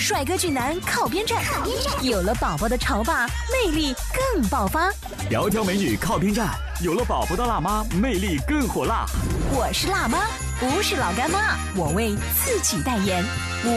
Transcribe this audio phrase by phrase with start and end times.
[0.00, 1.44] 帅哥俊男靠边站，
[2.02, 3.94] 有了宝宝的潮爸魅力
[4.32, 4.90] 更爆发。
[5.30, 9.04] 窈窕美女靠边站，有了宝宝的辣妈魅力更火辣。
[9.52, 10.26] 我是辣妈，
[10.58, 13.22] 不是老干妈，我为自己代言。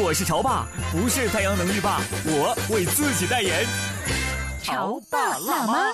[0.01, 3.65] 我是潮爸，不是太阳能浴霸，我为自己代言。
[4.63, 5.93] 潮爸辣妈。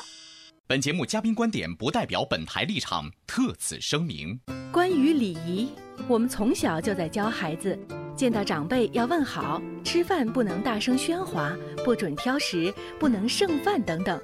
[0.68, 4.40] 本节目嘉宾观点不代表本台立场，特此声明。
[4.72, 5.72] 关于礼仪，
[6.08, 7.78] 我们从小就在教孩子。
[8.20, 14.20] 见到长辈要问好，吃饭不能大声喧哗，不准挑食，不能剩饭等等，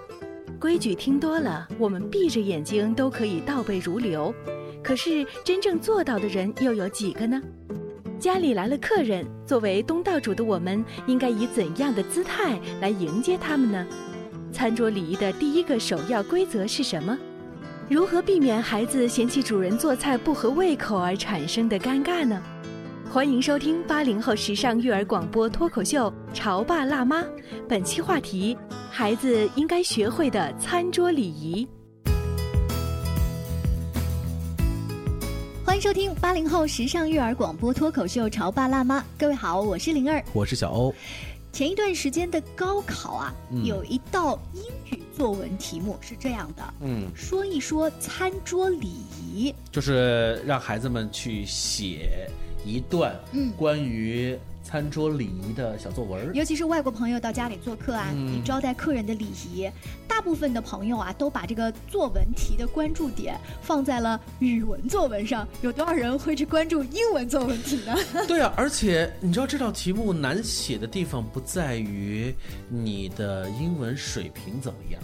[0.60, 4.36] 规矩听多了，我们闭着眼睛都可以倒背如流。
[4.84, 7.42] 可是真正做到的人又有几个呢？
[8.20, 13.88] 家里来了客人，作为东道主的我们，应该以怎样的姿态来迎接他们呢？
[14.52, 17.18] 餐桌礼仪的第一个首要规则是什么？
[17.90, 22.44] 如何避免孩子嫌弃主人做菜不合胃口而产生的尴尬呢？
[23.16, 27.22] 欢迎收听八零后时尚育儿广播脱口秀《潮爸辣妈》，
[27.66, 28.58] 本期话题：
[28.92, 31.66] 孩子应该学会的餐桌礼仪。
[35.66, 40.94] 欢迎收听八零后时尚育儿广播脱口秀《潮爸辣妈》，各位好，我是灵儿，我是小欧。
[41.54, 52.30] 前一段时间的高考啊，有一道英语作文题目是这样的，嗯，说一说餐桌礼仪，就是让孩子们去写
[52.66, 54.38] 一段嗯关于。
[54.68, 59.70] 餐桌礼仪的小作文，尤其是外国朋友到家里做客啊，你招待客人的礼仪，
[60.08, 67.96] 大部分的朋友啊都把这个作文题的关注点放在了语文作文上，有多少人会去关注英文作文题呢？
[68.28, 72.34] 对啊，而且你知道这道题目难写的地方不在于
[72.68, 75.00] 你的英文水平怎么样，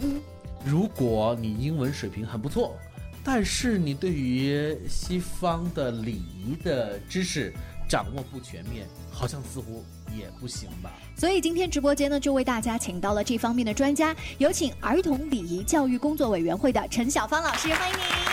[0.65, 2.75] 如果你英文水平很不错，
[3.23, 7.53] 但是你对于西方的礼仪的知识。
[7.89, 9.83] 掌握不全面，好像似乎
[10.17, 10.89] 也不行吧。
[11.17, 18.30] 所以今天直播间呢，就为大家请到了这方面的专家，有请儿童礼仪教育工作委员会的陈小芳老师，欢迎您。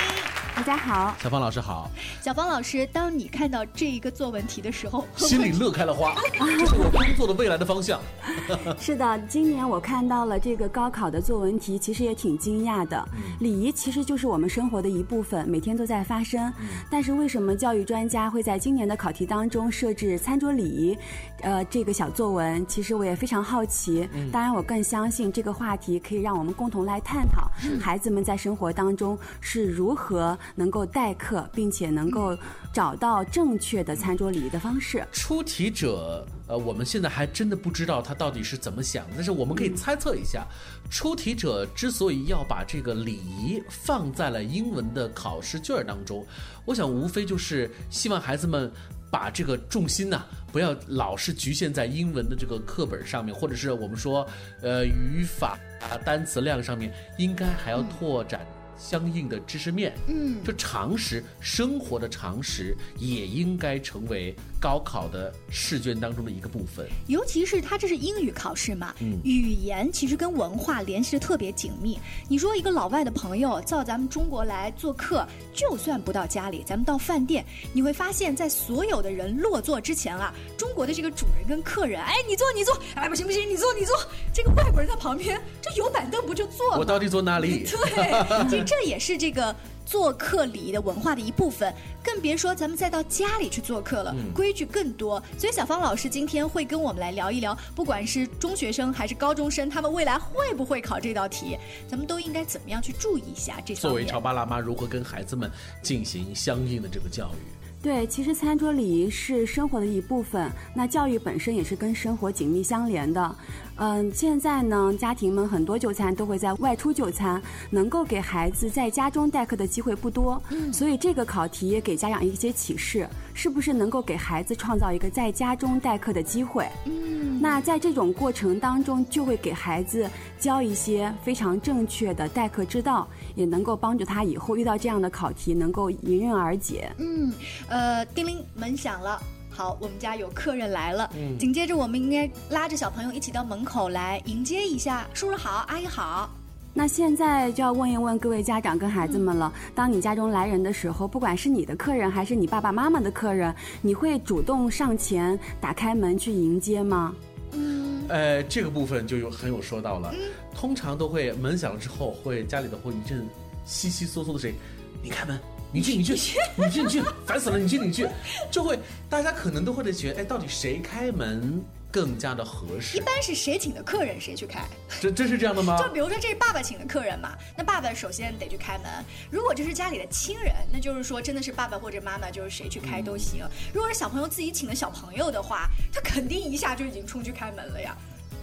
[0.59, 1.89] 大家好，小芳老师好。
[2.21, 8.01] 小芳老师，当你看到这一个作文题的时候， 心里乐开了花，这是我工作的未来的方向。
[8.77, 13.09] 是的，今年我看到了这个高考的作文题，其实也挺惊讶的。
[13.39, 16.53] 礼仪其实就是我们生活的一部分，每天都在发生。
[16.91, 20.99] 但是为什么教育专家会在今年的考题当中设置餐桌礼仪？
[21.43, 24.09] 呃，这个小作文，其实我也非常好奇。
[24.33, 27.49] 当然，我更相信这个话题可以让我们共同来探讨，
[27.81, 30.37] 孩子们在生活当中是如何。
[30.55, 32.37] 能够待客，并且能够
[32.73, 35.07] 找到正确的餐桌礼仪的方式。
[35.13, 40.47] 出题者，呃，我们现在还真的不知道他到底是怎么想，但是我们可以猜测一下，
[40.91, 46.25] 出题者之所以要把这个礼仪放在了英文的考试卷当中，
[46.65, 48.71] 我想无非就是希望孩子们
[49.11, 50.23] 把这个重心呐，
[50.53, 54.27] 不要老是局限在英文的这个课本上面，或者是我们说，
[54.63, 58.47] 呃，语法啊、单词量上面，应该还要拓展。
[58.79, 66.87] 相应的知识面，嗯，就常识，生活的常识也应该成为高考的试卷当中的一个部分。
[67.07, 71.99] 尤其是它这是英语考试嘛，嗯，语言其实跟文化联系的特别紧密。
[72.29, 83.97] 你说一个老外的朋友到咱们中国来做客，就算不到家里，咱们到饭店，你会发现在所有的人落座之前啊，中国的这个主人跟客人，哎，你坐你坐，哎，不行不行，你坐你坐。
[84.33, 86.77] 这个外国人在旁边，这有板凳不就坐？
[86.77, 87.67] 我到底坐哪里？
[88.49, 88.65] 对。
[88.65, 89.55] 这也是这个
[89.89, 91.73] 做客礼仪的文化的一部分，
[92.05, 95.23] 更别说咱们再到家里去做客了，规矩更多。
[95.39, 101.57] 所以小芳老师今天会跟我们来聊一聊，不管是中学生还是高中生，他们未来会不会考这道题，
[101.89, 105.51] 咱们都应该怎么样去注意一下这作为潮爸辣妈，如何跟孩子们
[105.81, 107.39] 进行相应的这个教育？
[107.81, 113.37] 对，其实餐桌礼仪是生活的一部分，那教育本身也是跟生活紧密相连的。
[113.79, 117.41] 嗯，现在呢，家庭们很多就餐都会在外出就餐，
[117.71, 126.69] 能够给孩子在家中代课的机会不多，嗯所以这个考题也给家长一些启示，是不是能够给孩子创造一个在家中代课的机会？
[126.87, 130.11] 嗯，那在这种过程当中，就会给孩子
[130.41, 136.91] 教一些非常正确的代课之道，也能够帮助他以后遇到这样的考题能够迎刃而解。
[136.99, 137.33] 嗯，
[137.69, 139.23] 呃，叮铃门响了。
[139.59, 141.11] 好，我们家有客人来了。
[141.17, 146.31] 嗯，紧接着我们应该拉着小朋友一起到门口来迎接一下，叔叔好，阿姨好。
[146.73, 153.53] 那现在就要问一问各位家长跟孩子们了：当你家中来人的时候，不管是你的客人还是你爸爸妈妈的客人，
[153.83, 157.13] 你会主动上前打开门去迎接吗？
[157.51, 160.15] 嗯，呃，这个部分就有很有说到了。
[160.55, 163.27] 通常都会门响了之后，会家里的会一阵
[163.65, 164.57] 悉悉嗦嗦的声音，
[165.03, 165.37] 你开门。
[165.71, 166.13] 你去，你去，
[166.57, 167.59] 你去，你去，烦死了！
[167.59, 168.09] 你去，你去，
[168.51, 168.79] 就会
[169.09, 172.97] 大家可能都会在觉得，哎，到底谁开门更加的合适？
[172.97, 174.63] 一般是谁请的客人谁去开？
[175.01, 175.77] 这这是这样的吗？
[175.83, 178.87] 就比如说这是爸爸请的客人嘛，那爸爸首先得去开门。
[179.31, 183.45] 如果这是家里的亲人，那就是说真的是爸爸或者妈妈，就是谁去开都行。
[183.73, 187.97] 如果是小朋友自己请的小朋友的话，他肯定一下就已经冲去开门了呀。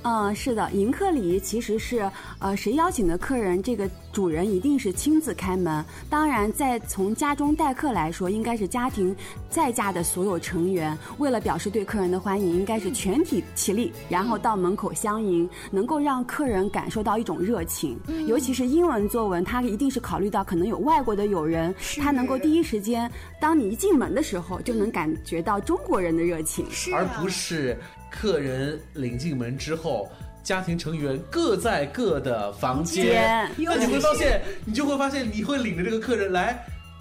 [0.08, 2.08] 嗯，是的，迎客礼仪其实是，
[2.38, 5.84] 呃，谁邀请的客人，这个主人一定是亲自开门。
[6.12, 9.16] 当然，在从家中待客来说，应该是家庭
[9.50, 17.98] 在家的所有成员，为了表示对客人的欢迎，应该是全体起立，然后到门口相迎，能够让客人感受到一种热情。
[18.28, 23.10] 尤其是英文作文，它一定是考虑到可能有外国的友人，他能够第一时间，
[23.40, 26.64] 当你一进门的时候，就能感觉到中国人的热情，
[26.94, 27.76] 而不是。
[28.20, 30.10] 客人领进门之后，
[30.44, 36.58] 家庭成员各在各的房间，那你会发现，你就会发现，你会领着这个客人来。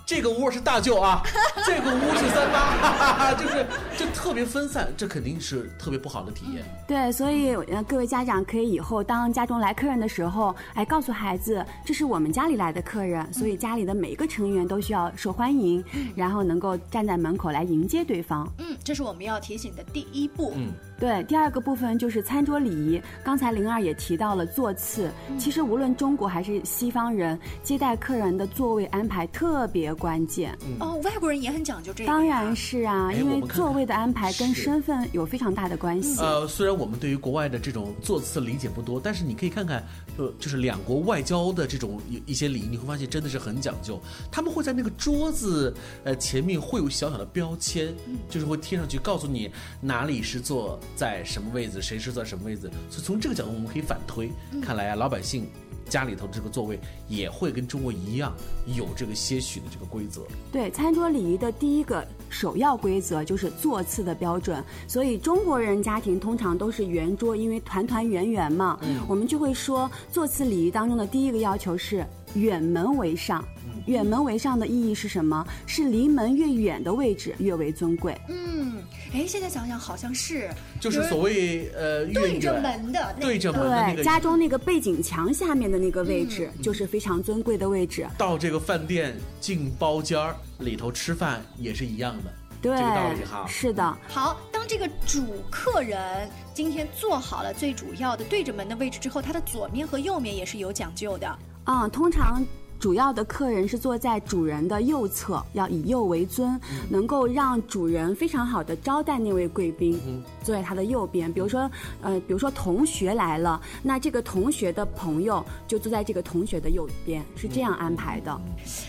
[0.07, 1.23] 这个屋是大舅啊，
[1.65, 3.65] 这个屋是三八，就是
[3.97, 6.63] 就特别分散，这肯定是特别不好的体验。
[6.87, 15.83] 对，所以呃，各位家长可以以后当家中来客人的时候，哎，告诉孩子，这是我们家里来的客人，所以家里的每一个成员都需要受欢迎，
[16.15, 18.47] 然后能够站在门口来迎接对方。
[18.59, 20.53] 嗯，这是我们要提醒的第一步。
[20.55, 20.71] 嗯。
[20.99, 23.03] 对，第二个部分就是餐桌礼仪。
[23.23, 30.57] 刚才灵儿也提到了座次，其实无论中国还是西方人，接待客人的座位安排特别关键。
[30.79, 32.07] 哦，外国人也很讲究这个。
[32.07, 36.21] 当然是啊，因为座位的安排跟身份有非常大的关系。
[36.21, 39.85] 呃，虽然我们对于国外的这种座次理解不多，但是你可以看看，
[40.17, 44.01] 呃，就是两国外交的这种一些礼仪，你会发现真的是很讲究。
[44.31, 45.75] 他们会在那个桌子
[46.05, 47.93] 呃前面会有小小的标签，
[48.31, 49.51] 就是会贴上去告诉你
[49.81, 50.79] 哪里是坐。
[50.97, 52.71] 在什么位置，谁是在什么位置？
[52.89, 54.31] 所以从这个角度，我们可以反推，
[54.63, 55.47] 看来啊，老百姓
[55.89, 58.33] 家里头这个座位也会跟中国一样
[58.75, 60.23] 有这个些许的这个规则。
[60.51, 64.65] 对，餐桌礼仪的第一个首要规则就是座次的标准。
[64.89, 68.79] 所以中国人家庭通常都是圆桌，因为团团圆圆嘛。
[68.83, 73.45] 嗯，我们就会说座次礼仪当中的第一个要求是远门为上。
[73.87, 75.47] 远门为上的意义是什么？
[75.67, 78.17] 是离门越远的位置越为尊贵。
[78.29, 78.83] 嗯，
[79.13, 80.51] 哎，现在想想好像是，
[80.81, 88.07] 就是所谓呃，对着门的，对着门的那个家中那个背景墙下面的那个位置，就是非常尊贵的位置。
[88.17, 92.33] 到这个饭店进包间儿里头吃饭也是一样的，
[92.63, 93.47] 对，这个道理哈。
[93.49, 93.99] 是的。
[94.09, 101.39] 好，当这个主客人今天坐好了最主要的对着门的位置之后，他的左面和右面也是有讲究的。
[101.65, 102.45] 啊，通常。
[102.79, 109.99] 主要的客人是坐在主人的右侧，要以右为尊，能够让主人非常好的招待那位贵宾，
[110.43, 111.33] 坐在他的右边。
[111.33, 111.71] 比如说，
[112.03, 118.39] 呃，比如说同学来了，那这个同学的朋友就坐在这个同学的右边，是这样安排的。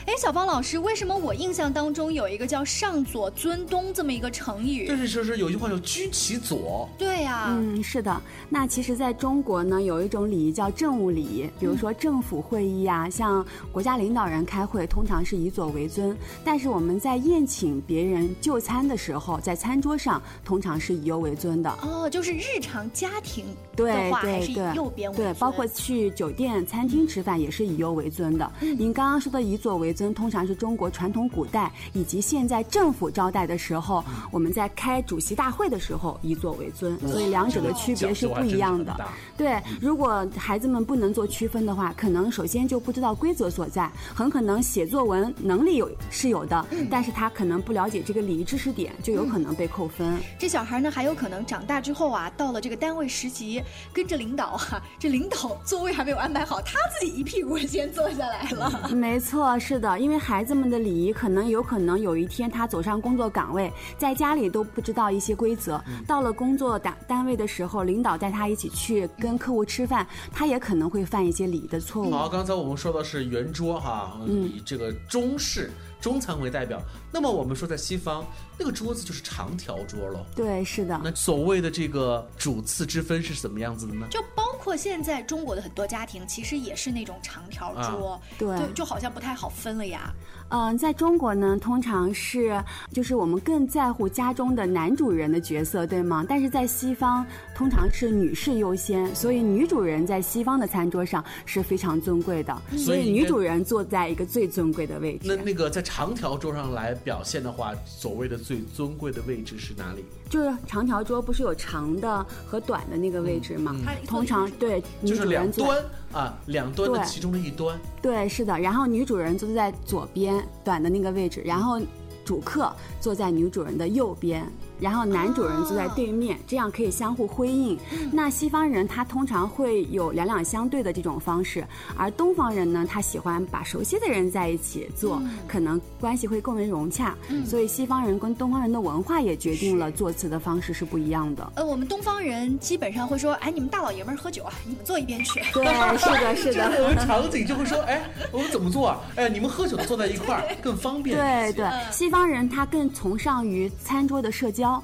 [0.06, 4.88] 哎，小芳老师，为什么我印象当中有一个叫“上左尊东”这么一个成语？
[4.88, 6.90] 就是说是有句话叫“居其左”。
[6.98, 8.22] 对呀，嗯，是的。
[8.50, 13.46] 那其实在中国呢，有一种礼仪叫政务礼仪，比如说政府会议啊，像
[13.76, 13.86] 国。
[13.86, 21.70] 家领导人开会通常是以左为尊，但是我们在宴请别人就餐的时候，在餐桌上通常是以右为尊的。
[21.84, 25.32] 哦，就是日常家庭的话还是以右边为尊。
[25.32, 28.52] 对，包括去酒店、餐厅吃饭也是以右为尊的。
[28.60, 39.00] 您刚刚说的以左为尊，通常是中国传统古代以及现在政府招待的时候，我们在开主席大会的时候以左为尊，所以两者的区别是不一样的。
[39.38, 43.65] 对，如果孩子们不能做区分的话，可能首先就不知道规则所。
[43.66, 50.20] 所在，很可能写作文能力有是有的，但是他可能不了解这个礼仪知识点，就有可能被扣分。
[50.38, 58.90] 这小孩呢，还有可能长大之后啊，到了这个单位实习，跟着领导啊， 这领导座位还没有安排好，他自己一屁股先坐下来了。
[58.94, 72.12] 没错，是的，因为孩子们的礼仪可能有可能有一天他走上工作岗位，在家里都不知道一些规则，到了工作单单位的时候，领导带他一起去跟客户吃饭，他也可能会犯一些礼仪的错误。
[72.12, 75.72] 好，刚才我们说的是圆桌哈，以这个中式
[76.02, 76.82] 中餐为代表。
[77.12, 78.26] 那么我们说在西方，
[78.60, 80.26] 那个桌子就是长条桌了。
[80.36, 81.00] 对，是的。
[81.02, 84.06] 那所谓的这个主次之分是怎么样子的呢？
[84.12, 90.14] 就包括现在中国的很多家庭，其实也是那种长条桌，对，就好像不太好分了呀。
[90.50, 96.24] 嗯，在中国呢，通常是就是我们更在乎家中的男主人的角色，对吗？
[96.28, 105.28] 但是在西方，通常是女士优先，所以女主人在西方的餐桌上是非常尊贵的，所以女主人坐在一个最尊贵的位置。
[105.28, 110.06] 那那个在长条桌上来表现的话，所谓的最尊贵的位置是哪里？
[110.30, 113.76] 就是长条桌不是有长的和短的那个位置吗？
[114.08, 117.80] 通常对，就是两端啊，两端的其中的一端。
[118.02, 118.58] 对，是的。
[118.60, 121.80] 然后女主人坐在左边短的那个位置，然后
[122.24, 124.46] 主客坐在女主人的右边。
[124.80, 127.78] 然后男主人坐在对面，这样可以相互辉映。
[128.12, 131.66] 那西方人他通常会有两两相对的这种方式，
[131.96, 137.16] 而东方人呢，他喜欢把熟悉的人在一起坐，可能关系会更为融洽。
[137.46, 141.52] 所以西方人跟东方人的文化也决定了坐次的方式是不一样的。
[141.56, 145.42] 呃，我们东方人基本上会说，哎，你们大老爷们儿喝酒啊，你们坐一边去。
[145.54, 145.66] 对，
[145.98, 146.84] 是的， 是的。
[146.84, 149.00] 我们场景就会说，哎，我们怎么做啊？
[149.16, 151.16] 哎，你们喝酒坐在一块儿 更方便。
[151.18, 154.75] 对对，西方人他更崇尚于餐桌的社交。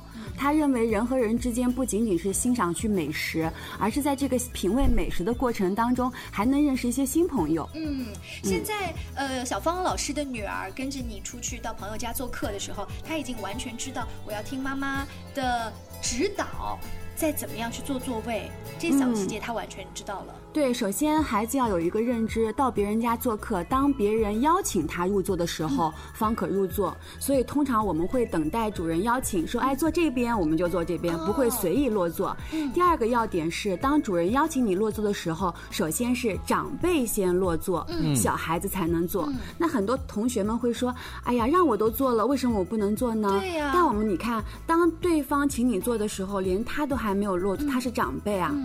[0.42, 7.70] 他认为人和人之间不仅仅是欣赏去美食，而是在这个品味美食的过程当中，还能认识一些新朋友。
[7.76, 8.08] 嗯，
[8.42, 15.06] 现在呃，小芳老师的女儿跟着你出去到朋友家做客的时候，她已经完全知道我要听妈妈
[15.36, 15.72] 的
[16.02, 16.80] 指导。
[17.14, 20.34] 再怎么样去做座位，这些小细节他完全知道了。
[20.54, 26.96] 对，首先孩子要有一个认知，到别人家做客，当别人邀请他入座的时候，方可入座。
[27.20, 32.36] 所以通常我们会等待主人邀请，说：“哎，坐这边，我们就坐这边，不会随意落座。”
[32.74, 39.32] 第二个要点是，当主人邀请你落座的时候，首先是长辈先落座，小孩子才能坐。
[39.58, 40.94] 那很多同学们会说
[41.24, 43.72] ：“哎呀，让我都坐了，为什么我不能坐呢？”对呀。
[43.74, 47.12] 但我们你看，当对方请你坐的时候，连他都还。
[47.12, 48.56] 还没有落座，他是长辈啊，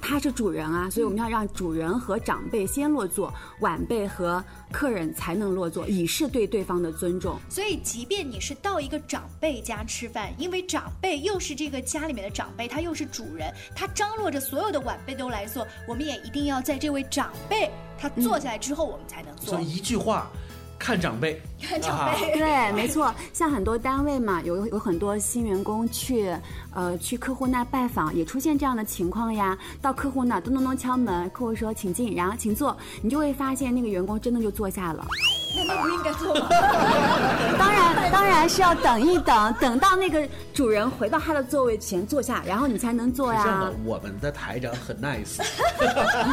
[0.00, 4.42] 他是主人啊，所以我们要让主人和长辈先落座，晚辈和
[4.72, 7.38] 客人才能落座，以示对对方的尊重。
[7.48, 19.54] 所以，即便你是到一个长辈家吃饭，因为长辈又是这个家里面的长辈，他又是主人，他张罗着所有的晚辈都来坐，我们也一定要在这位长辈他坐下来之后，我们才能坐。
[19.54, 20.28] 所以一句话。
[20.80, 23.14] 看长辈，看长辈， 对，没错。
[23.34, 26.34] 像很多单位嘛，有有很多新员工去，
[26.72, 29.56] 呃，去客户那拜访，也出现这样的情况呀。
[29.82, 35.06] 到客户那咚咚咚敲门，客户说请进，然后请坐，你就会发现那个员工真的就坐下了。
[35.56, 36.48] 那那不应该坐吗？
[37.58, 43.42] 当然，当然是要等一等，等到那个主人回到他的座位前坐下，然后你才能坐呀。
[43.42, 45.40] 这样的，我们的台长很 nice。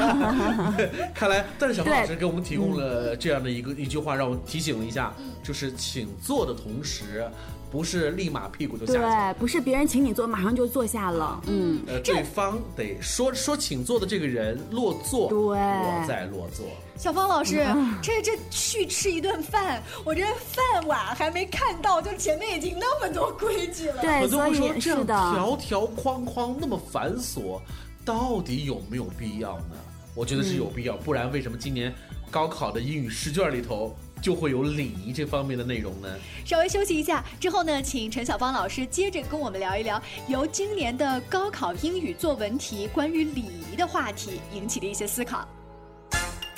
[1.14, 7.28] 看来，但是小老师给我们提供了这样的一个一句话，让我提醒了一下，就是请坐的同时。
[7.70, 11.42] 不是立马屁股就下去，对，不是别人请你坐，马上就坐下了。
[11.48, 16.66] 嗯，呃，对方得说说请坐的这个人落座，对，我再落座。
[16.98, 17.66] 小芳老师，
[18.02, 24.02] 这这去吃一顿饭，我这饭碗还没看到，就前面已经那么多规矩了。
[24.02, 27.60] 对，所以这样条条框框那么繁琐，
[28.06, 29.76] 到底有没有必要呢？
[30.16, 31.94] 我觉得是有必要，不然为什么今年
[32.32, 33.96] 高考的英语试卷里头？
[34.22, 36.08] 就会有礼仪这方面的内容呢。
[36.46, 45.48] 稍微休息一下之后呢，请陈小芳老师接着跟我们聊一聊由今年的高考英语作文题关于礼仪的话题引起的一些思考。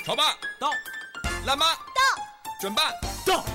[0.06, 0.70] 潮爸到，
[1.46, 2.01] 辣妈到，
[2.62, 2.92] 准爸
[3.25, 3.46] 到，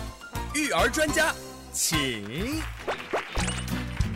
[0.54, 1.34] 育儿专家
[1.72, 2.60] 请。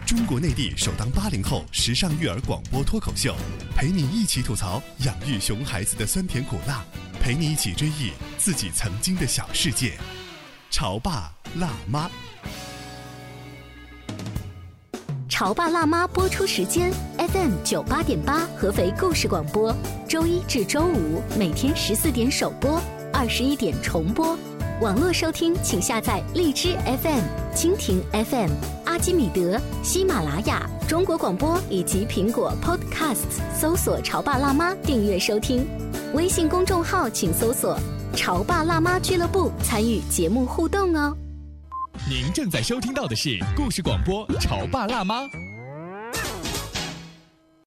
[0.07, 3.35] 中国内地首档八零后时尚育儿广播脱口秀，
[3.77, 6.83] 陪你一起吐槽养育熊孩子的酸甜苦辣。
[7.21, 9.93] 陪你一起追忆自己曾经的小世界，
[10.71, 12.11] 潮爸辣妈。
[15.29, 19.75] 潮爸辣妈播出时间：FM 九八点八，合肥故事广播，
[20.09, 22.81] 周一至周五每天十四点首播，
[23.13, 24.37] 二十一点重播。
[24.81, 27.23] 网络收听，请下载荔枝 FM、
[27.55, 28.51] 蜻蜓 FM、
[28.99, 35.67] 基米德、喜马拉雅、中国广播以及苹果 Podcasts，搜索“潮爸辣妈”订阅收听。
[36.15, 37.79] 微信公众号请搜索
[38.15, 41.17] 潮爸辣妈俱乐部参与节目互动哦。
[42.09, 45.23] 您正在收听到的是故事广播《潮爸辣妈》。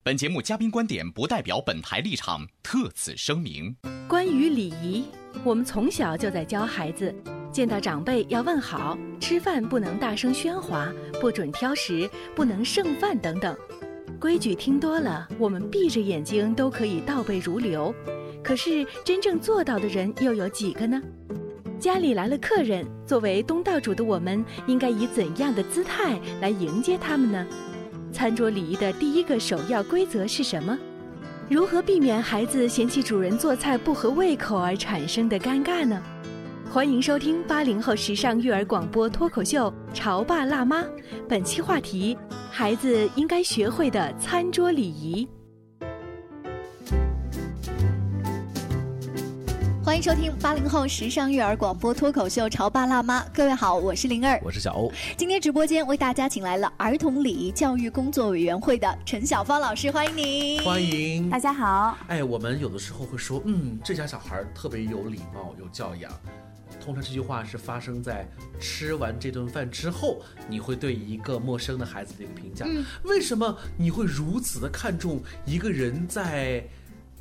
[0.02, 3.76] 本节目嘉宾观点不代表本台立场，特此声明。
[4.08, 5.04] 关于礼仪，
[5.44, 7.14] 我们从小就在教孩子，
[7.52, 10.90] 见到长辈要问好，吃饭不能大声喧哗，
[11.20, 13.54] 不准挑食，不能剩饭等等。
[14.18, 17.94] 规矩听多了，我们闭着眼睛都可以倒背如流。
[18.42, 21.00] 可是真正做到的人又有几个呢？
[21.78, 27.46] 家里来了客人，作为东道主的我们，应该以怎样的姿态来迎接他们呢？
[28.12, 30.78] 餐桌礼仪的第一个首要规则是什么？
[31.50, 36.02] 如何避免孩子嫌弃主人做菜不合胃口而产生的尴尬呢？
[36.72, 40.80] 欢迎收听八零后时尚育儿广播脱口秀《潮爸辣妈》，
[41.28, 42.16] 本期话题：
[42.50, 45.28] 孩子应该学会的餐桌礼仪。
[49.84, 54.90] 欢迎收听八零后时尚育儿广播脱口秀《潮爸辣妈》，各位好，我是灵儿，我是小欧。
[55.18, 60.62] 今天直播间为大家请来了儿童礼仪教育工作委员会的陈小芳老师，欢迎您。
[60.62, 61.98] 欢迎大家好。
[62.08, 66.10] 哎，我们有的时候会说，嗯，这家小孩特别有礼貌、有教养。
[66.82, 68.28] 通常这句话是发生在
[68.60, 72.66] 吃完这顿饭之后，你会对一个陌生的孩子的一个评价。
[72.68, 76.64] 嗯为什么你会如此的看重一个人在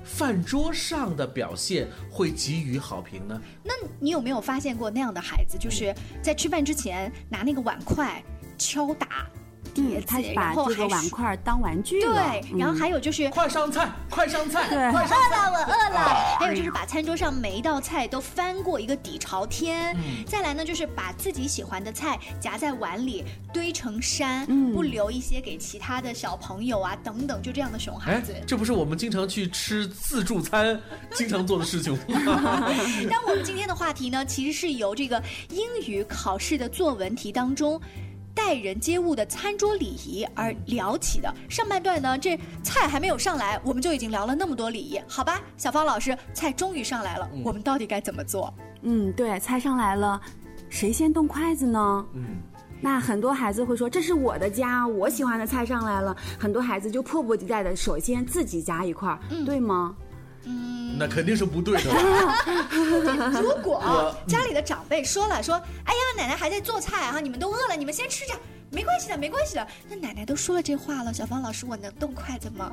[0.03, 3.39] 饭桌上的表现，会给予好评呢？
[3.63, 8.23] 那你有没有发现过那样的孩子，就是在吃饭之前拿那个碗筷
[8.57, 9.29] 敲打
[9.73, 12.13] 碟嗯，子，他把这个碗筷当玩具了。
[12.13, 15.37] 对，然后嗯还有就是快上菜，快上菜，对快上菜！
[15.37, 16.37] 饿了，我饿了。
[16.39, 19.95] 还有就是把餐桌上每一道菜都翻过一个底朝天。
[19.95, 23.23] 嗯再来呢，就是把自己喜欢的菜夹在碗里
[23.53, 30.79] 堆成山，嗯不留一些给其他的小朋友啊等等，就这样的熊孩哎子。，这不是我们经常去吃自助餐
[31.13, 31.93] 经常做的事情
[32.25, 32.69] 吗？
[33.09, 37.79] 但我们今天的话题呢，其实是由这个英语考试的作文题当中。
[38.33, 45.41] 待人接物的餐桌礼仪而聊起的上半段呢，这菜还没有上来，我们就已经聊了那么多礼仪，好吧？
[45.57, 48.53] 小芳老师，菜终于上来了，我们到底该怎么做？
[48.81, 50.19] 嗯，对，菜上来了，
[50.69, 52.05] 谁先动筷子呢？
[52.13, 52.37] 嗯，
[52.79, 59.95] 那很多孩子会说：“这是我的家，我喜欢的菜上来了。”很多孩子就迫不及待的首先自己夹一块儿，对吗？
[60.97, 61.97] 那肯定是不对的吧。
[63.41, 68.33] 如果家里的长辈说了说，哎呀，奶奶还在做菜啊，你们都饿了，你们先吃着，
[68.69, 69.67] 没关系的，没关系的。
[69.89, 72.71] 那奶奶都说了这话了，小芳老师，我能动筷子吗？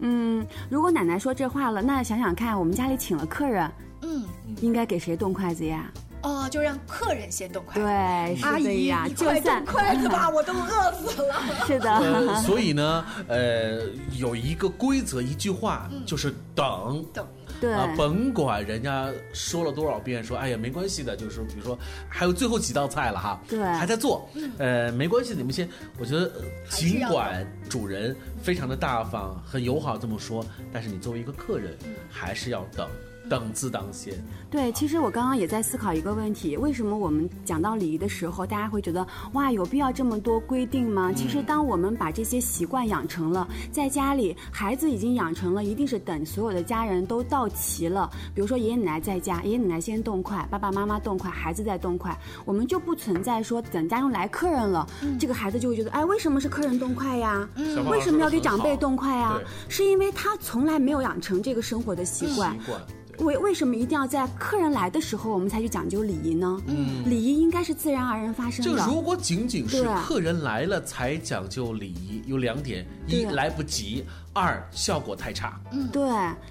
[0.00, 3.70] 嗯，如果奶奶说这话了，那想想看，我们家里请了客人，
[4.02, 4.24] 嗯，
[4.60, 5.90] 应该给谁动筷子呀？
[6.22, 7.74] 哦，就让客人先动筷。
[7.74, 7.80] 子。
[7.80, 11.34] 对，阿姨，呀，你快动筷子吧，我都饿死了。
[11.66, 13.80] 是的，呃，所以呢，呃，
[14.16, 17.04] 有一个规则，一句话，就是等。
[17.12, 17.26] 等，
[17.60, 23.58] 对，啊，甭管人家说了多少遍，说哎呀没关系的，就是比如说还有最后几道菜了哈，对。
[23.60, 25.68] 还在做，呃，没关系，你们先，
[25.98, 26.30] 我觉得
[26.68, 31.76] 尽管主人非常的大方、很友好这么说，但是你作为一个客人，
[32.10, 32.88] 还是要等，
[33.32, 34.12] 等字当先。
[34.50, 41.10] 对，其实我刚刚也在思考一个问题：为什么我们讲到礼仪的时候，大家会觉得哇，有必要这么多规定吗？
[41.10, 52.14] 其实，当我们把这些习惯养成了，在家里，孩子已经养成了，一定是等所有的家人都到齐了，比如说爷爷奶奶在家，爷爷奶奶先动筷，爸爸妈妈动筷，孩子再动筷，
[52.44, 54.86] 我们就不存在说等家中来客人了，
[55.18, 57.48] 这个孩子就会觉得，哎，为什么是客人动筷呀？
[57.74, 59.40] 小为什么要给长辈动筷呀？
[59.70, 62.52] 是因为他从来没有养成这个生活的习惯。
[62.52, 62.78] 习惯。
[63.18, 66.60] 对为为什么一定要在客人来的时候我们才去讲究礼仪呢？
[66.66, 68.70] 嗯，礼仪应该是自然而然发生的。
[68.70, 75.60] 就如果仅仅是客人来了才讲究礼仪，有两点：一来不及，二效果太差。
[75.70, 75.88] 嗯。
[75.88, 76.02] 对，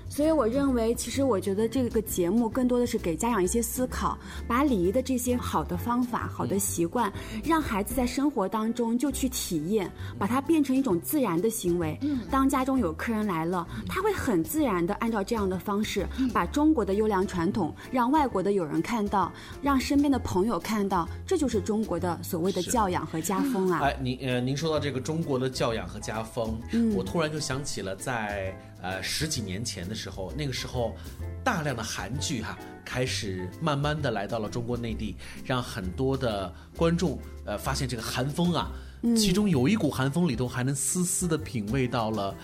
[0.09, 4.17] 所以我认为，其实我觉得这个节目更多的是给家长一些思考，
[4.47, 7.11] 把礼仪的这些好的方法、好的习惯，
[7.43, 11.97] 让孩子在生活当中就去体验，把它变成一种自然的行为。
[12.01, 23.79] 嗯，当家中有客人来了，他会很自然的按照这样的方式，把中国的优良传统让外国的友人看到，让身边的朋友看到，这就是中国的所谓的教养和家风啊。
[23.81, 26.91] 哎，您呃，您说到这个中国的教养和家风，嗯。
[26.95, 30.95] 我突然就想起了在呃十几年前的时候，那个时候
[31.43, 38.71] 大量的韩剧哈、开始慢慢的来到了中国内地，让很多的观众呃发现这个韩风啊，
[39.03, 42.35] 嗯其中有一股韩风里头还能丝丝的品味到了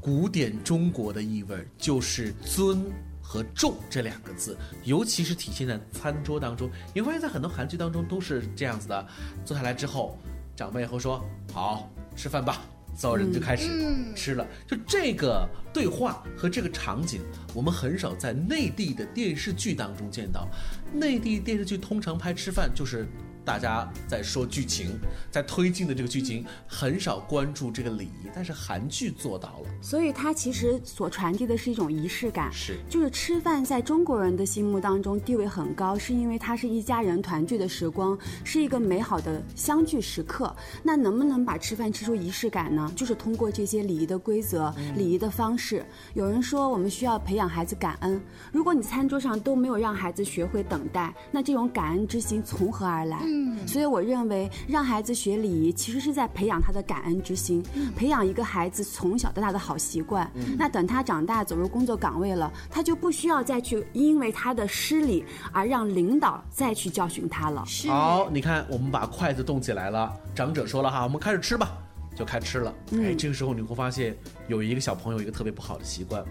[0.00, 2.84] 古典中国的意味，就是尊。
[3.22, 9.06] 和重这两个字，尤其是体现在餐桌当中，你会发现在很多韩剧当中都是这样子的。
[9.44, 10.18] 坐下来之后，
[10.56, 12.60] 长辈会说：“好，吃饭吧。”
[13.00, 13.70] 所有人就开始
[14.14, 14.46] 吃了。
[14.66, 17.22] 就这个对话和这个场景，
[17.54, 20.46] 我们很少在内地的电视剧当中见到。
[20.92, 23.08] 内地电视剧通常拍吃饭就是。
[23.50, 24.96] 大家在说剧情，
[25.28, 29.70] 在推进的这个剧情，很少关注这个礼仪，但是韩剧做到了。
[29.82, 40.54] 所以它其实所传递的是一种仪式感，是就是吃饭在中国人的心目当中地位很高，是因为它是一家人团聚的时光，是一个美好的相聚时刻。
[40.80, 42.92] 那能不能把吃饭吃出仪式感呢？
[42.94, 45.84] 就是通过这些礼仪的规则、礼仪的方式。
[46.14, 53.18] 有人说我们需要培养孩子感恩，如果你餐桌上都没有让孩子学会等待，那这种感恩之心从何而来？
[53.24, 57.62] 嗯，所以我认为让孩子学礼仪，其实是在培养他的感恩之心，
[57.96, 60.30] 培养一个孩子从小到大的好习惯。
[60.58, 67.64] 那等他长大走入工作岗位了，他就不需要再去因为他的失礼而让领导再去教训他了。
[67.88, 71.72] 好，你看我们把筷子动起来了，长者说了哈，我们开始吃吧，
[72.16, 72.74] 就开吃了。
[72.94, 74.16] 哎，这个时候你会发现
[74.48, 76.24] 有一个小朋友一个特别不好的习惯。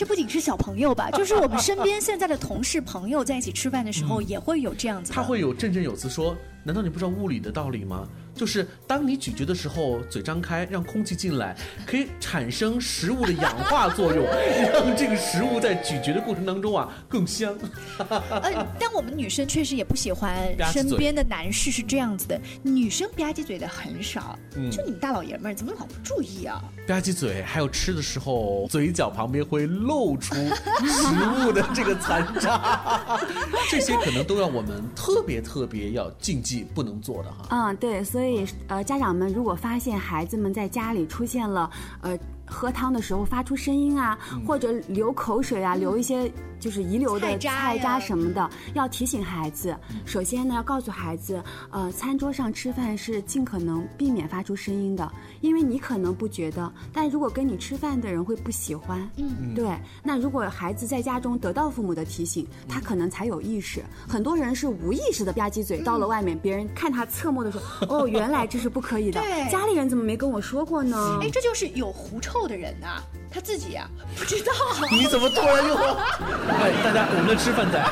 [0.00, 5.12] 这不仅是小朋友吧， 就是我们身边现在的同事朋友在一起吃饭的时候，也会有这样子。
[5.12, 6.34] 他会有振振有词说
[6.64, 8.08] ：“难道你不知道物理的道理吗？
[8.40, 11.54] 就是当你咀嚼的时候，嘴张开，让空气进来，
[11.86, 14.24] 可以产生食物的氧化作用，
[14.72, 17.54] 让这个食物在咀嚼的过程当中啊更香。
[18.08, 24.38] 呃，但我们女生确实也不喜欢身边的男士是这样子的，女生吧唧嘴的很少。
[24.72, 26.64] 就你们大老爷们儿怎么老不注意啊？
[26.88, 33.20] 吧唧嘴，还有吃的时候嘴角旁边会露出食物的这个残渣，
[33.70, 37.46] 这些可能都要我们特别特别要禁忌不能做的哈。
[37.50, 41.68] 嗯，对，所以所以呃，家长们如果发现孩子们在家里出现了
[42.00, 42.16] 呃。
[42.50, 49.74] 喝汤的时候发出声音啊，或者流口水啊，流一些就是遗留的菜渣什么的，要提醒孩子。
[50.04, 55.10] 首先呢，要告诉孩子，呃，餐桌上吃饭是尽可能避免发出声音的，
[55.40, 59.08] 因为你可能不觉得，但如果跟你吃饭的人会不喜欢。
[59.16, 59.70] 嗯，对。
[60.02, 63.82] 那如果孩子在家中得到父母的提醒，他可能才有意识。
[64.08, 69.20] 很多人是无意识的吧唧嘴，到了外面，别人看他侧目的时候，哦，原来这是不可以的。
[69.22, 71.18] 对，家里人怎么没跟我说过呢？
[71.22, 72.39] 哎，这就是有狐臭。
[72.48, 74.52] 的人呐，他自己啊不知道。
[74.90, 75.74] 你怎么突然又？
[76.48, 77.84] 哎，大家我们吃饭在。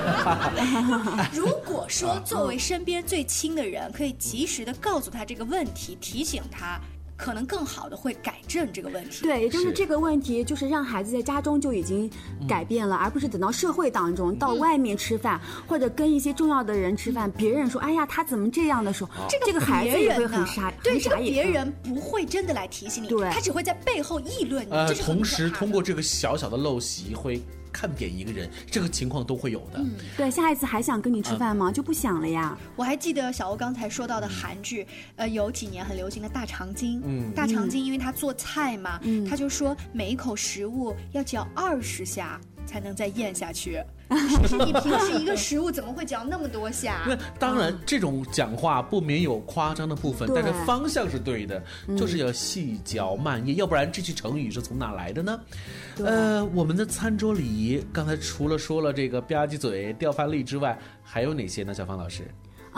[1.32, 6.80] 如果说作为身边最亲的人，可以及时的告诉他这个问题，提醒他。
[7.18, 9.24] 可能更好的会改正这个问题。
[9.24, 12.08] 对，也就是这个问题，就是让孩子在家中就已经
[12.48, 24.70] 改变了，而不是等到社会当中到外面吃饭，或者跟一些重要的人吃饭，别人说：“哎呀，他怎么这样的时候，这个孩子也会很傻，对，这个别人不会真的来提醒你，对，他只会在背后议论你。
[24.70, 27.42] 呃，同时通过这个小小的陋习会。
[27.72, 29.84] 看扁一个人，这个情况都会有的。
[30.16, 31.70] 对，下一次还想跟你吃饭吗？
[31.72, 32.56] 就不想了呀。
[32.76, 37.00] 我还记得小欧刚才说到的韩剧，呃，有几年很流行的大长今。
[37.04, 43.82] 嗯，大长今因为他做菜嘛，他就说每一口食物要嚼二十下才能再咽下去。
[44.10, 47.02] 你平时一个食物怎么会嚼那么多下？
[47.06, 51.62] 那当然，这种讲话不免有夸张的部分，但是方向是对的，
[51.96, 55.40] 就是要细嚼慢咽，要不然这句成语是从哪来的呢？
[56.04, 61.72] 呃，我们的餐桌礼仪，刚才除了说了这个吧唧嘴、掉饭粒之外，还有哪些呢？
[61.72, 62.22] 小芳老师？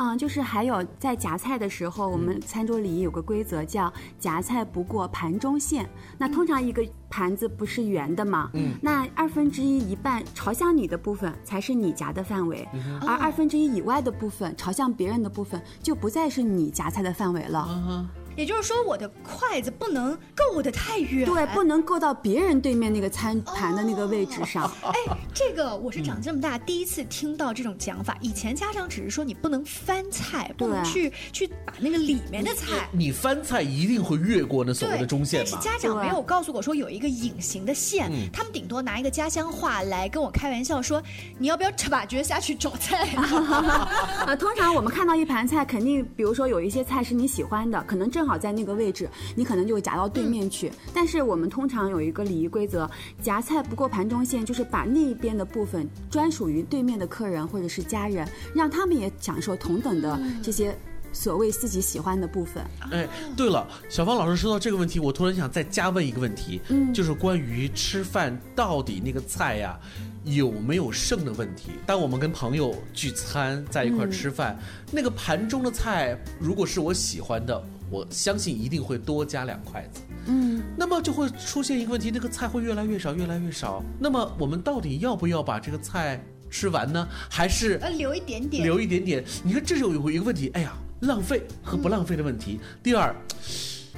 [0.01, 5.87] 嗯，就是还有在夹菜的时候，我们餐桌礼仪有个规则叫夹菜不过盘中线。
[6.17, 8.49] 那通常一个盘子不是圆的嘛？
[8.55, 8.73] 嗯。
[8.81, 12.67] 那二分之一一半朝向你的部分才是你夹的范围，
[13.07, 18.09] 而二分之一以外的部分朝向别人的部分就不再是你夹菜的范围了。
[18.41, 24.65] 也就是说，我的筷子不能够得太远，对，不能够到别人对面那个餐盘的那个位置上。
[24.81, 24.95] 哎，
[25.35, 28.17] 这个我是长这么大第一次听到这种讲法。
[28.23, 32.89] 以前家长只是说你不能翻菜，不能去去把那个里面的菜。
[32.93, 41.03] 你翻菜一定会越过那所谓的中线但是家长没有告诉我说有一个隐形的线，他们顶多拿一个家乡话来跟我开玩笑说，
[41.37, 43.05] 你要不要把脚下去找菜？
[44.25, 48.30] 啊，通常我们看到一盘菜，肯定比如说有一些菜是你喜欢的，可能正好。
[48.31, 50.71] 好在那个位置，你可能就会夹到对面去。
[50.95, 52.89] 但是我们通常有一个礼仪规则，
[53.21, 60.73] 夹菜不过盘中线，就是把那边的部分专属于对面的客人或者是家人，让他们也享受同等的这些
[61.13, 62.65] 所谓自己喜欢的部分。
[62.93, 66.61] 哎，对了，小芳老师说到这个问题，我突然想再加问一个问题，
[66.95, 69.77] 就是关于吃饭到底那个菜呀。
[70.25, 71.71] 有没有剩的问题？
[71.87, 74.55] 当我们跟朋友聚餐在一块吃饭，
[74.93, 80.01] 那个盘中的菜如果是我喜欢的，我相信一定会多加两筷子。
[80.27, 83.83] 嗯，那么就会出现一个问题，那个菜会越来越少，越来越少。
[83.99, 87.09] 那么我们到底要不要把这个菜吃完呢？
[87.29, 88.63] 还是呃留一点点？
[88.63, 89.25] 留一点点。
[89.43, 90.51] 你看，这就有一个问题。
[90.55, 92.61] 哎呀，浪费和不浪费的问题。
[92.83, 93.15] 第二。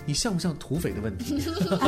[0.04, 1.40] 你像不像土匪的问题。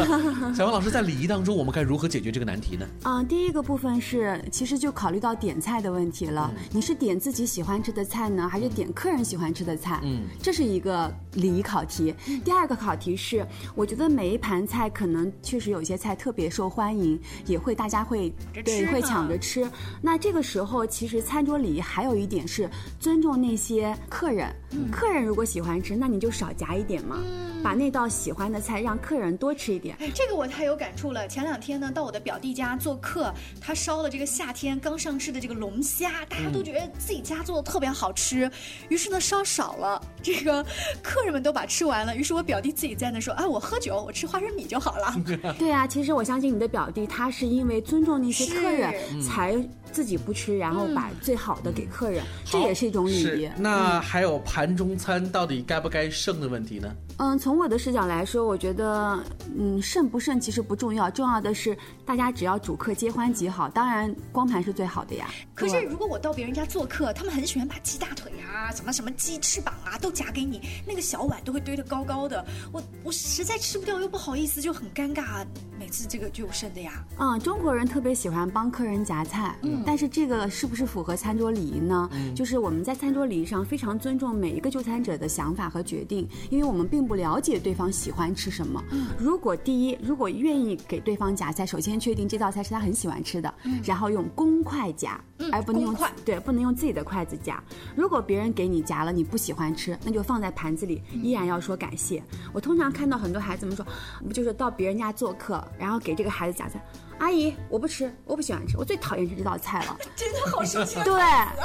[0.54, 2.86] 小王老师在礼仪当中，我们该如何解决这个难题呢？
[3.04, 6.52] 嗯，第一个部分是，其实就考虑到点菜的问题了。
[6.70, 10.00] 你是点自己喜欢吃的菜呢，还是点客人喜欢吃的菜？
[10.04, 12.14] 嗯，这是一个礼仪考题。
[12.44, 18.32] 第二个考题是，我觉得每一盘菜可能确实有一些菜特别受欢迎，也会大家会
[18.64, 19.68] 对会抢着吃。
[20.00, 24.54] 那这个时候，其实餐桌礼仪还有一点是尊重那些客人。
[24.90, 27.18] 客人如果喜欢吃，那你就少夹一点嘛，
[27.62, 29.96] 把那道喜欢的菜让客人多吃一点。
[30.00, 31.26] 哎，这个我太有感触了。
[31.28, 38.50] 前两天呢，到我的表弟家做客，他烧了这个夏天刚上市的这个龙虾，大家都觉得自己家做的特别好吃，
[38.88, 40.64] 于是呢烧少了，这个
[41.02, 42.16] 客人们都把吃完了。
[42.16, 45.14] 于是我表弟自己在那说：“啊，我喝酒，我吃花生米就好了。
[45.58, 49.56] ”对啊，其实我相信你的表弟，他是因为尊重那些客人才。
[49.92, 53.48] 自己不吃，然后把最好的给客人，这也是一种礼仪。
[53.56, 56.92] 那还有盘中餐到底该不该剩的问题呢？
[57.16, 59.22] 嗯，从我的视角来说，我觉得，
[59.56, 63.68] 嗯，剩不剩其实不重要，重要的是大家只要主客皆欢即好。
[63.68, 65.28] 当然，光盘是最好的呀。
[65.54, 75.46] 可是如果我到别人家做客，他们很喜欢把鸡大腿啊、什么什么鸡翅膀啊都夹给你，那个小碗都会堆得高高的，我我实在吃不掉又不好意思，就很尴尬。
[75.94, 77.04] 每次这个就有剩的呀。
[77.18, 82.10] 嗯，中国人特别喜欢帮客人夹菜，嗯，但是这个是不是符合餐桌礼仪呢？
[82.12, 87.04] 嗯，就是我们在餐桌礼仪上非常尊重每一个就餐者的想法和决定，因为我们并。
[87.04, 88.82] 不了解对方喜欢吃什么。
[88.90, 95.20] 嗯如果第一，如果愿意给对方夹菜，首先确定这道菜是他很喜欢吃的，嗯然后用公筷夹，
[95.52, 97.62] 而不能用筷对，不能用自己的筷子夹。
[97.96, 102.22] 如果别人给你夹了，你不喜欢吃，那就放在盘子里，依然要说感谢。
[102.52, 103.84] 我通常看到很多孩子们说，
[104.26, 106.84] 不就是到别人家做客，然后给这个孩子夹菜。
[107.18, 109.96] 阿姨，我不吃，我不喜欢吃，我最讨厌吃这道菜了。
[110.16, 110.96] 真的好生气。
[111.04, 111.14] 对，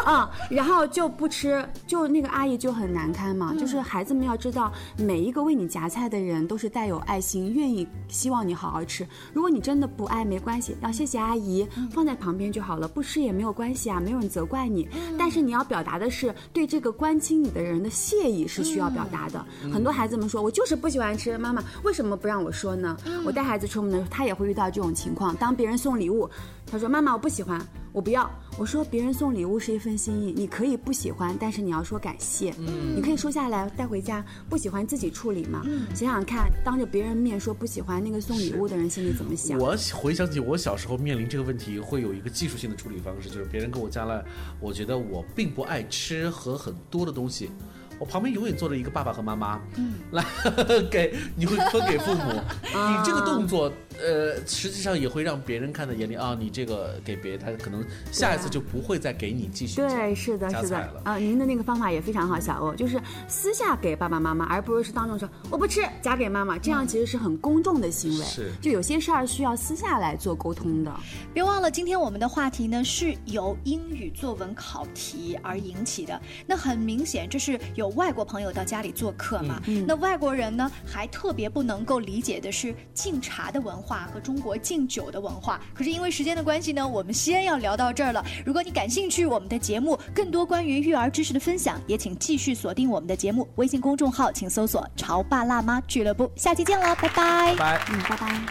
[0.05, 3.53] 嗯，然后就不吃，就那个阿姨就很难堪嘛。
[3.59, 9.07] 就是孩子们要知道，每一个为你夹菜的人都是带有爱心，愿意希望你好好吃。
[9.33, 12.87] 如果你真的不爱，没关系，要谢谢阿姨，放在旁边就好了。
[12.87, 14.87] 不吃也没有关系啊，没有人责怪你。
[15.17, 19.45] 但是你要表达的是对这个关心你的人的谢意是需要表达的。
[19.71, 22.95] 很多孩子们说，我就是不喜欢吃，妈妈为什么不让我说呢？
[23.25, 25.35] 我带孩子出门的时候，他也会遇到这种情况。
[25.39, 26.29] 当别人送礼物，
[26.69, 27.59] 他说：“妈妈，我不喜欢，
[27.91, 32.53] 我不要。”我说：“别人送礼物是一份心意，你可以不喜欢，但是你要说感谢。
[32.59, 35.61] 嗯，你可以收下来带回家，不喜欢自己处理嘛。
[35.63, 39.57] 嗯，想想看，当着别人面说不喜欢，那个送礼物的人心里怎么想？
[39.57, 44.23] 我回想起我小时候面临这个问题，会有一个技术性的处理方式，就是别人给我加了，
[44.59, 47.49] 我觉得我并不爱吃和很多的东西。
[47.97, 50.23] 我旁边永远坐着一个爸爸和妈妈，嗯，来
[50.89, 52.31] 给你会分给父母，
[52.63, 53.69] 你这个动作，
[54.01, 70.91] 呃，实际上也会让别人看在眼里啊，你这个给别人，他可能下一次就不会再给你继续对，是的，是的，啊，您的那个方法也非常好，小欧，就是私下给爸爸妈妈，而不是是当众说我不吃，夹给妈妈，这样其实是很公众的行为，是，就有些事儿需要私下来做沟通的。
[71.33, 77.89] 别忘了，今天我们的话题呢是由英语作文考题而引起的，那很明显这是有。
[77.99, 85.59] 外国朋友到家里做客嘛，那外国人呢还特别不能够理解的是敬茶的文化和中国敬酒的文化。
[85.73, 88.23] 可是因为时间的关系呢，我们先要聊到这儿了。
[88.45, 93.47] 如果你感兴趣我们的节目，更多关于育儿知识的分享，也请继续锁定我们的节目。
[93.55, 96.29] 微信公众号请搜索“潮爸辣妈俱乐部”。
[96.37, 97.55] 下期见了，拜拜。
[97.55, 98.41] 拜，嗯，拜拜。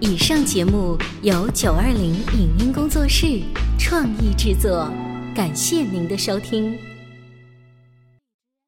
[0.00, 3.40] 以上节目由九二零影音工作室
[3.78, 4.90] 创意制作，
[5.34, 6.91] 感谢您的收听。